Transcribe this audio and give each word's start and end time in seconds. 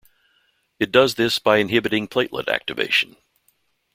It 0.79 0.91
does 0.91 1.13
this 1.13 1.37
by 1.37 1.57
inhibiting 1.59 2.07
platelet 2.07 2.47
activation. 2.47 3.17